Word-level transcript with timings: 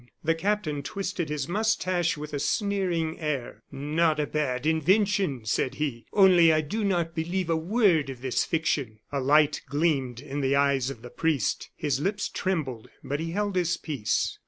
The 0.23 0.33
captain 0.33 0.81
twisted 0.81 1.29
his 1.29 1.47
mustache 1.47 2.17
with 2.17 2.33
a 2.33 2.39
sneering 2.39 3.19
air. 3.19 3.61
"Not 3.71 4.19
a 4.19 4.25
bad 4.25 4.65
invention!" 4.65 5.45
said 5.45 5.75
he. 5.75 6.07
"Only 6.11 6.51
I 6.51 6.61
do 6.61 6.83
not 6.83 7.13
believe 7.13 7.51
a 7.51 7.55
word 7.55 8.09
of 8.09 8.21
this 8.21 8.43
fiction." 8.43 8.97
A 9.11 9.19
light 9.19 9.61
gleamed 9.69 10.19
in 10.19 10.41
the 10.41 10.55
eyes 10.55 10.89
of 10.89 11.03
the 11.03 11.11
priest, 11.11 11.69
his 11.75 11.99
lips 11.99 12.29
trembled, 12.29 12.89
but 13.03 13.19
he 13.19 13.29
held 13.33 13.55
his 13.55 13.77
peace. 13.77 14.39